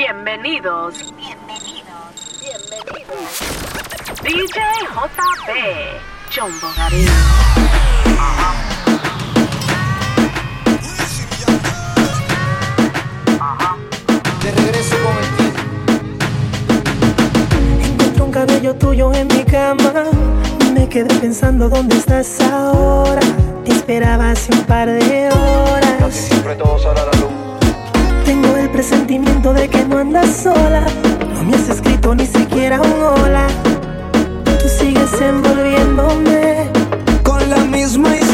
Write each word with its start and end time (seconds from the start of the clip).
Bienvenidos. 0.00 1.12
Bienvenidos. 1.14 2.40
Bienvenidos. 2.40 3.20
DJ 4.22 4.62
JP. 4.94 5.50
Chombo 6.30 6.68
Garín. 6.74 7.06
De 14.42 14.50
regreso 14.52 14.96
con 15.04 15.18
el 15.18 15.24
Encuentro 17.84 18.24
un 18.24 18.32
cabello 18.32 18.74
tuyo 18.76 19.12
en 19.12 19.28
mi 19.28 19.44
cama. 19.44 20.06
Me 20.72 20.88
quedé 20.88 21.14
pensando 21.20 21.68
dónde 21.68 21.98
estás 21.98 22.40
ahora. 22.40 23.20
Te 23.66 23.72
esperaba 23.72 24.30
hace 24.30 24.50
un 24.50 24.64
par 24.64 24.88
de 24.88 25.28
horas. 25.28 25.96
Casi 25.98 26.22
siempre 26.22 26.56
todo 26.56 26.78
sale 26.78 27.02
presentimiento 28.80 29.52
de 29.52 29.68
que 29.68 29.84
no 29.84 29.98
andas 29.98 30.34
sola. 30.42 30.86
No 31.34 31.44
me 31.44 31.54
has 31.54 31.68
escrito 31.68 32.14
ni 32.14 32.24
siquiera 32.24 32.80
un 32.80 33.02
hola. 33.02 33.46
Tú 34.58 34.68
sigues 34.70 35.12
envolviéndome. 35.20 36.70
con 37.22 37.50
la 37.50 37.58
misma 37.58 38.08
historia. 38.16 38.29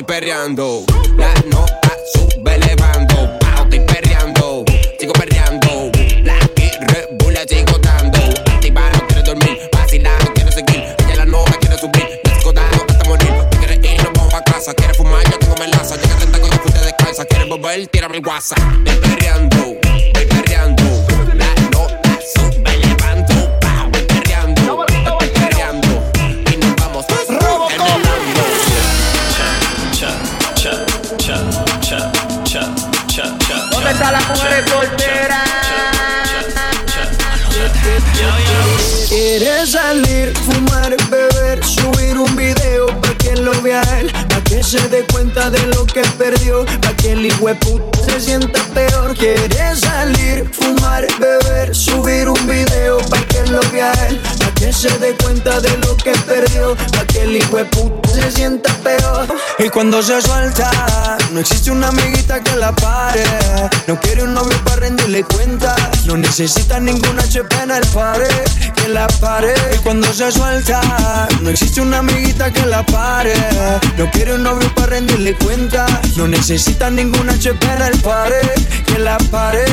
Estoy 0.00 0.02
perreando. 0.02 0.84
La 1.16 1.32
nota 1.50 1.96
sube 2.12 2.54
elevando. 2.54 3.14
Wow, 3.14 3.64
estoy 3.64 3.80
perreando, 3.80 4.64
sigo 4.98 5.12
perreando. 5.12 5.90
Black 6.22 6.52
y 6.56 6.84
Red 6.86 7.06
Bull 7.18 7.34
la 7.34 7.44
sigo 7.46 7.78
dando. 7.78 8.18
Activa, 8.18 8.90
no 8.92 9.06
quiero 9.06 9.22
dormir. 9.22 9.58
Vacila, 9.72 10.10
no 10.24 10.32
quiero 10.32 10.52
seguir. 10.52 10.84
Ella 10.98 11.16
la 11.16 11.24
nota 11.26 11.52
quiere 11.58 11.76
subir. 11.76 12.20
Down 12.44 12.58
hasta 12.88 13.08
morir. 13.08 13.32
Tú 13.50 13.58
quieres 13.58 13.78
ir, 13.78 14.02
nos 14.02 14.12
vamos 14.14 14.34
a 14.34 14.42
casa. 14.42 14.74
Quieres 14.74 14.96
fumar, 14.96 15.22
yo 15.30 15.38
tengo 15.38 15.56
melaza. 15.56 15.96
Llega 15.96 16.16
tanta 16.16 16.40
con 16.40 16.52
el 16.52 16.60
te 16.60 16.80
descansa. 16.80 17.24
Quieres 17.26 17.48
volver, 17.48 17.88
WhatsApp. 18.26 18.58
Estoy 18.58 19.00
perreando, 19.00 19.78
estoy 19.80 19.96
perreando. 19.96 20.09
¿Dónde 34.00 34.16
está 34.16 34.50
la 34.50 34.66
soltera? 34.66 35.44
Quieres 39.08 39.72
salir, 39.72 40.32
fumar, 40.38 40.96
beber, 41.10 41.62
subir 41.62 42.16
un 42.16 42.34
video 42.34 42.86
pa' 43.00 43.14
que 43.18 43.36
lo 43.36 43.52
vea 43.60 43.82
él, 43.98 44.10
pa' 44.28 44.42
que 44.44 44.62
se 44.62 44.80
dé 44.88 45.04
cuenta 45.12 45.50
de 45.50 45.66
lo 45.66 45.84
que 45.84 46.00
perdió, 46.16 46.64
pa' 46.80 46.96
que 46.96 47.12
el 47.12 47.26
hijueputa 47.26 47.98
se 48.06 48.20
sienta 48.20 48.62
peor. 48.72 49.14
Quieres 49.14 49.80
salir, 49.80 50.48
fumar, 50.50 51.06
beber, 51.18 51.74
subir 51.74 52.19
se 54.72 54.88
dé 54.98 55.16
cuenta 55.16 55.60
de 55.60 55.76
lo 55.78 55.96
que 55.96 56.12
perdió, 56.26 56.76
pa' 56.76 57.04
que 57.06 57.22
el 57.22 57.36
hijueputa 57.36 58.08
se 58.08 58.30
sienta 58.30 58.72
peor. 58.82 59.26
Y 59.58 59.68
cuando 59.68 60.02
se 60.02 60.20
suelta, 60.20 60.70
no 61.32 61.40
existe 61.40 61.70
una 61.70 61.88
amiguita 61.88 62.40
que 62.42 62.56
la 62.56 62.72
pare, 62.72 63.24
no 63.86 63.98
quiere 64.00 64.22
un 64.22 64.34
novio 64.34 64.56
para 64.64 64.76
rendirle 64.76 65.24
cuenta, 65.24 65.74
no 66.06 66.16
necesita 66.16 66.78
ningún 66.78 67.18
HP 67.18 67.62
en 67.62 67.70
el 67.70 67.86
pare, 67.88 68.28
que 68.76 68.88
la 68.88 69.06
pare. 69.20 69.54
Y 69.74 69.78
cuando 69.78 70.12
se 70.12 70.30
suelta, 70.30 70.80
no 71.40 71.50
existe 71.50 71.80
una 71.80 71.98
amiguita 71.98 72.52
que 72.52 72.64
la 72.66 72.84
pare, 72.86 73.34
no 73.96 74.10
quiere 74.10 74.34
un 74.34 74.42
novio 74.42 74.72
para 74.74 74.88
rendirle 74.88 75.34
cuenta, 75.34 75.86
no 76.16 76.28
necesita 76.28 76.90
ningún 76.90 77.28
HP 77.28 77.66
en 77.66 77.82
el 77.82 77.98
pare, 78.00 78.40
que 78.86 78.98
la 78.98 79.18
pare. 79.30 79.64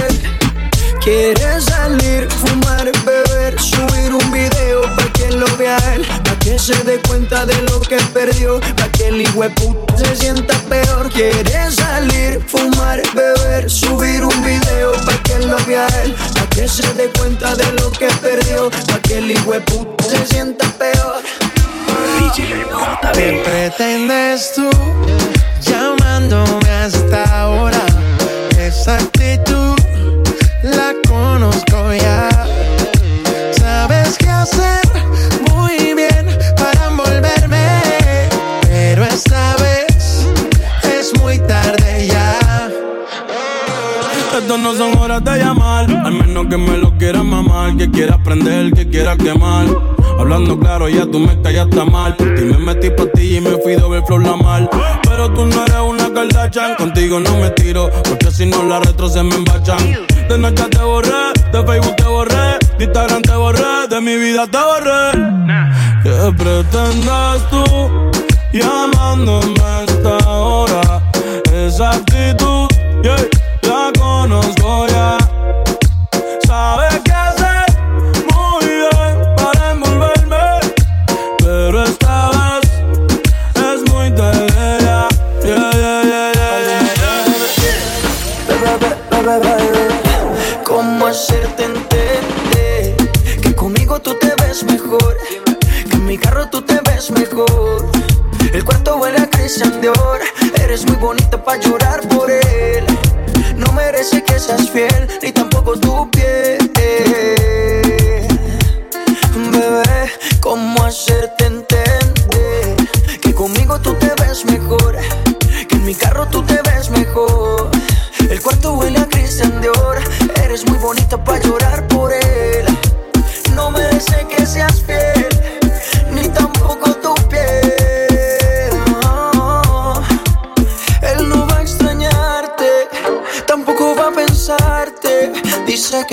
Quiere 1.03 1.62
salir, 1.62 2.28
fumar, 2.30 2.91
beber, 3.06 3.59
subir 3.59 4.13
un 4.13 4.31
video 4.31 4.81
pa' 4.96 5.12
que 5.13 5.31
lo 5.31 5.46
vea 5.58 5.78
él, 5.94 6.06
pa' 6.24 6.38
que 6.40 6.59
se 6.59 6.75
dé 6.84 7.00
cuenta 7.08 7.46
de 7.46 7.62
lo 7.63 7.80
que 7.80 7.97
perdió, 8.13 8.59
pa' 8.75 8.90
que 8.91 9.07
el 9.07 9.22
hijueputa 9.22 9.97
se 9.97 10.16
sienta 10.18 10.53
peor. 10.69 11.09
Quiere 11.09 11.72
salir, 11.72 12.44
fumar, 12.46 13.02
beber, 13.13 13.69
subir 13.69 14.25
un 14.25 14.44
video 14.44 14.91
pa' 15.06 15.24
que 15.24 15.40
lo 15.40 15.57
vea 15.66 15.88
él, 16.03 16.13
pa' 16.34 16.47
que 16.50 16.68
se 16.68 16.94
dé 16.96 17.09
cuenta 17.18 17.56
de 17.56 17.72
lo 17.74 17.90
que 17.91 18.07
perdió, 18.22 18.69
pa' 18.69 19.00
que 19.02 19.19
el 19.19 19.31
hijueputa 19.31 20.03
se 20.03 20.25
sienta 20.25 20.66
peor. 20.78 21.24
¿Qué 23.13 23.41
pretendes 23.46 24.52
tú 24.53 24.69
llamándome 25.62 26.69
hasta 26.69 27.24
ahora? 27.41 27.86
Esa 28.59 28.96
actitud 28.96 29.47
de 45.24 45.40
llamar, 45.40 45.90
al 45.90 46.14
menos 46.14 46.48
que 46.48 46.58
me 46.58 46.78
lo 46.78 46.96
quieras 46.98 47.24
mamar, 47.24 47.75
que 47.78 47.90
quieras 47.90 48.18
prender, 48.24 48.72
que 48.74 48.88
quieras 48.88 49.18
quemar. 49.18 49.66
Hablando 50.19 50.60
claro, 50.60 50.90
ya 50.90 51.06
tú 51.06 51.19
me 51.19 51.40
callaste 51.42 51.84
mal. 51.86 52.16
Por 52.16 52.36
ti 52.36 52.44
me 52.44 52.58
metí 52.58 52.90
pa' 52.90 53.06
ti 53.14 53.38
y 53.38 53.42
me 53.42 53.52
fui 53.58 53.75
doble 53.75 54.02
flor 54.04 54.24
la 54.24 54.36
mal. 54.36 54.69
Pero 55.04 55.31
tú 55.34 55.46
no 55.46 55.64
eres 55.64 55.80
una 55.88 56.14
Kardashian, 56.14 56.75
contigo 56.75 57.19
no 57.19 57.38
me 57.38 57.50
tiro, 57.52 57.90
porque 58.04 58.31
si 58.31 58.46
no 58.46 58.64
las 58.64 58.86
retro 58.86 59.10
se 59.10 59.24
me 59.24 59.36
embachan. 59.36 59.78
De 60.30 60.38
noche 60.38 60.64
te 60.69 60.80
borré, 60.80 61.34
de 61.52 61.66
Facebook 61.66 61.96
te 61.96 62.04
borré, 62.04 62.58
de 62.78 62.86
Instagram 62.86 63.22
te 63.22 63.36
borré, 63.36 63.88
de 63.90 64.02
mi 64.02 64.16
vida 64.18 64.46
te 64.48 64.58
borré. 64.58 65.38
¿Qué 66.04 66.34
pretendes 66.38 67.50
tú 67.50 67.64
llamándome 68.54 69.62
a 69.64 69.84
esta 69.84 70.30
hora? 70.30 70.81
Esa 71.54 71.92
actitud, 71.92 72.68
yeah, 73.04 73.16
la 74.27 74.41
conozco 74.41 74.88
ya. 74.88 75.26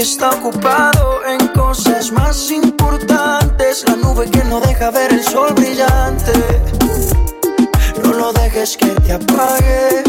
Está 0.05 0.29
ocupado 0.29 1.25
en 1.25 1.49
cosas 1.49 2.13
más 2.13 2.51
importantes. 2.51 3.85
La 3.89 3.97
nube 3.97 4.31
que 4.31 4.45
no 4.45 4.61
deja 4.61 4.91
ver 4.91 5.11
el 5.11 5.25
sol 5.25 5.55
brillante. 5.55 6.33
No 8.03 8.13
lo 8.13 8.31
dejes 8.35 8.77
que 8.77 8.89
te 8.89 9.15
apague. 9.15 10.05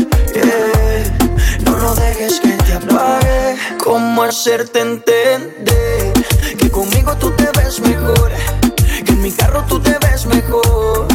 No 1.64 1.78
lo 1.78 1.96
dejes 1.96 2.42
que 2.42 2.52
te 2.66 2.74
apague. 2.74 3.56
¿Cómo 3.82 4.24
hacerte 4.24 4.82
entender? 4.82 6.12
Que 6.58 6.70
conmigo 6.70 7.16
tú 7.16 7.32
te 7.32 7.48
ves 7.58 7.80
mejor. 7.80 8.32
Que 9.06 9.14
en 9.14 9.22
mi 9.22 9.32
carro 9.32 9.64
tú 9.64 9.80
te 9.80 9.98
ves 10.00 10.26
mejor. 10.26 11.08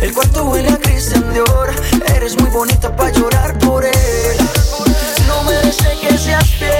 El 0.00 0.14
cuarto 0.14 0.44
huele 0.44 0.68
a 0.68 0.76
Christian 0.76 1.32
Dior. 1.32 1.74
Eres 2.14 2.40
muy 2.40 2.50
bonita 2.50 2.94
para 2.94 3.10
llorar 3.10 3.58
por 3.58 3.84
él. 3.84 4.36
No 5.26 5.42
merece 5.42 5.98
que 6.00 6.16
seas 6.16 6.48
fiel. 6.48 6.79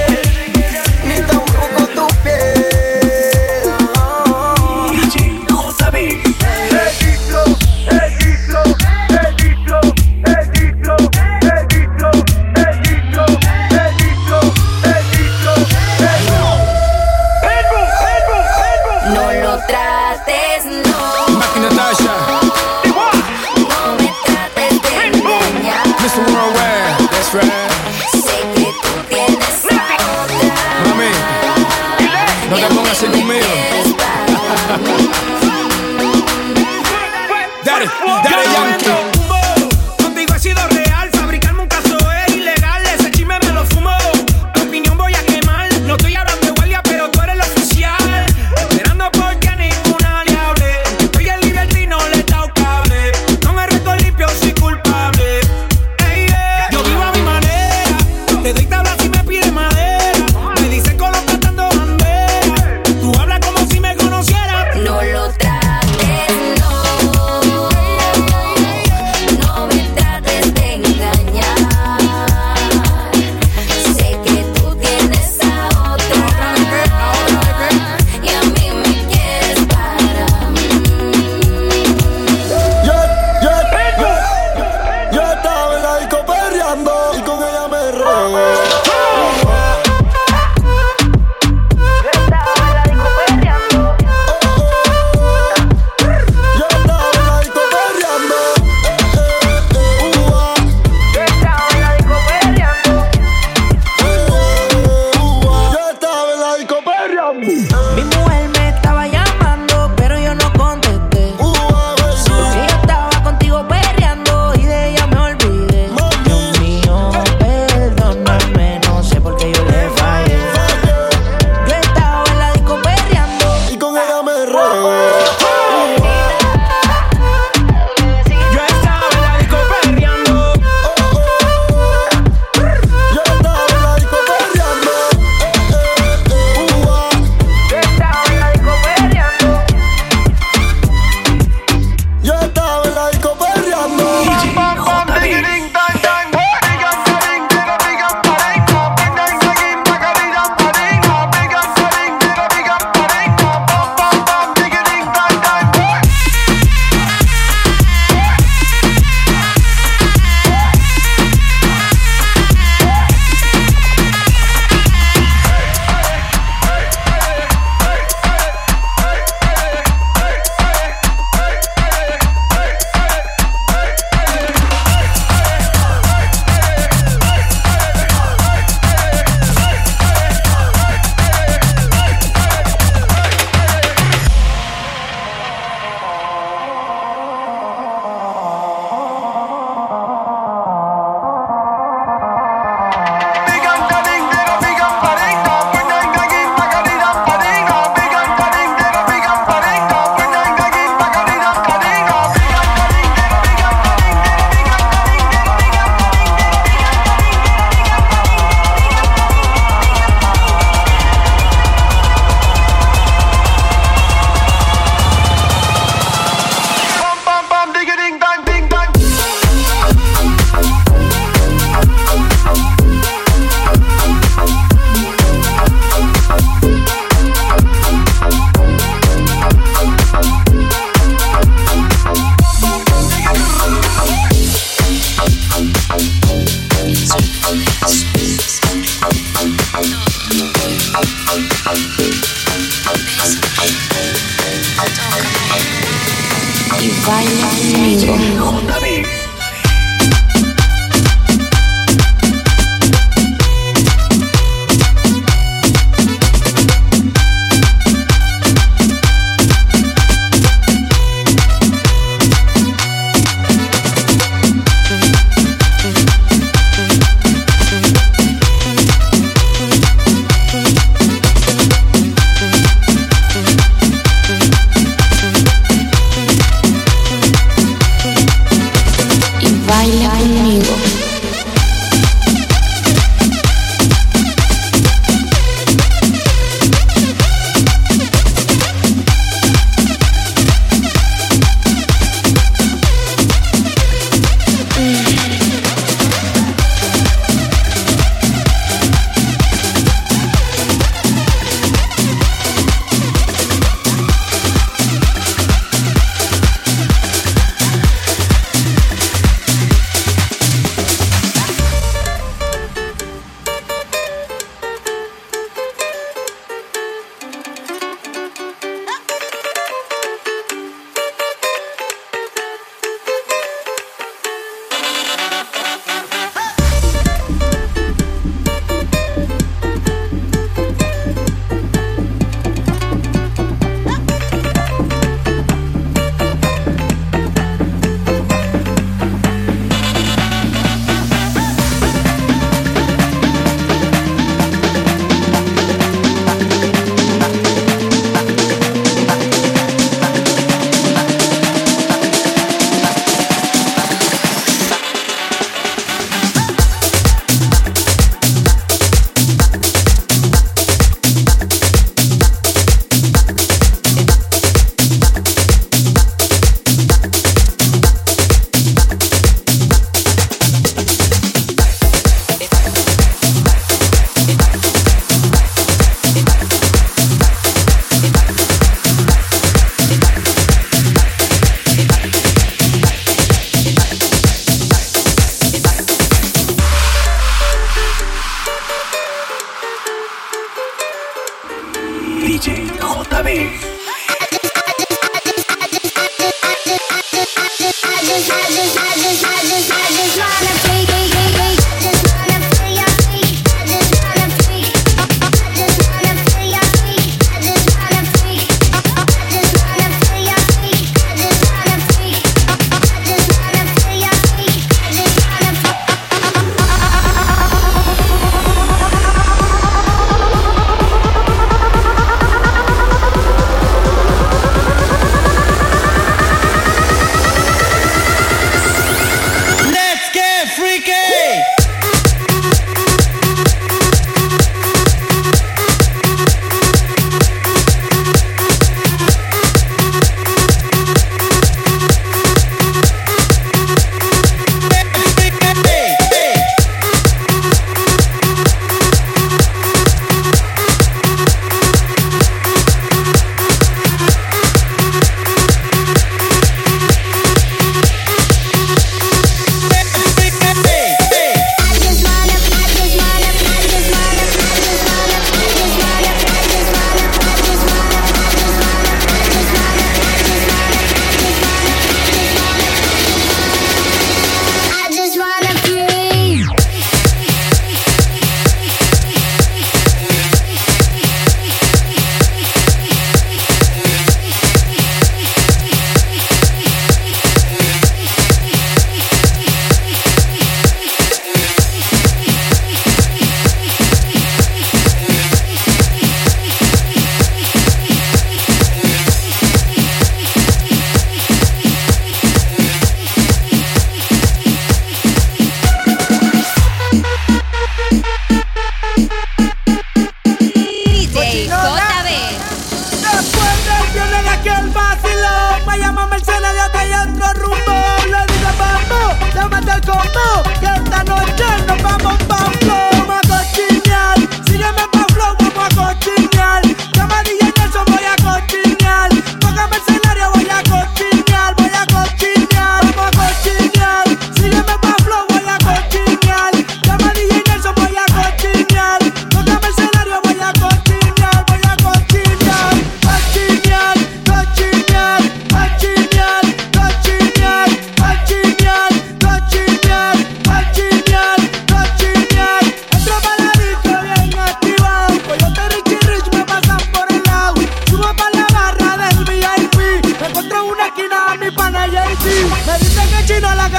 Daddy 37.63 37.85
Daddy 38.23 38.45
Young 38.55 38.79
King. 38.79 39.00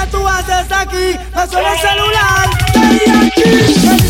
tú 0.07 0.27
haces 0.27 0.71
aquí? 0.71 1.17
No 1.35 1.47
soy 1.47 1.63
el 1.65 1.79
celular, 1.79 2.49
ven 2.75 3.15
aquí. 3.25 4.02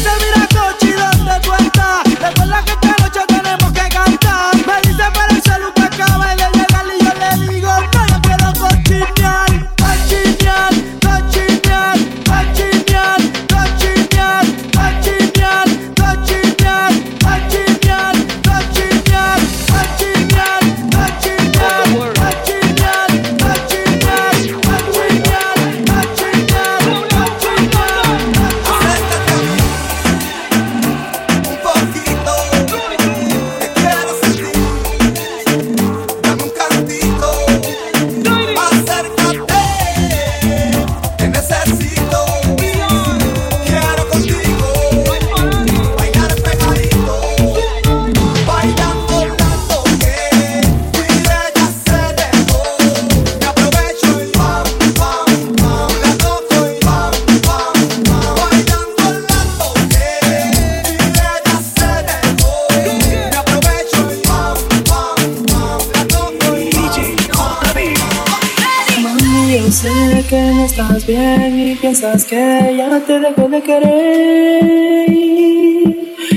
Estás 69.86 71.06
bien 71.06 71.60
y 71.60 71.76
piensas 71.76 72.24
que 72.26 72.76
ya 72.78 73.00
te 73.02 73.20
dejo 73.20 73.50
de 73.50 73.62
querer. 73.62 75.04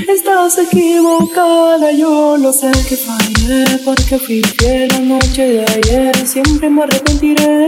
Estás 0.07 0.57
equivocada, 0.59 1.91
yo 1.91 2.37
lo 2.37 2.51
sé 2.51 2.71
que 2.87 2.97
fallé 2.97 3.65
porque 3.85 4.19
fui 4.19 4.41
fiel 4.41 4.89
la 4.89 4.99
noche 4.99 5.47
de 5.47 5.65
ayer, 5.65 6.27
siempre 6.27 6.69
me 6.69 6.83
arrepentiré. 6.83 7.65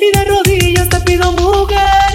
Y 0.00 0.10
de 0.12 0.24
rodillas 0.24 0.88
te 0.88 1.00
pido 1.00 1.32
mujer 1.32 2.05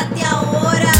até 0.00 0.24
a 0.24 0.40
hora. 0.40 0.99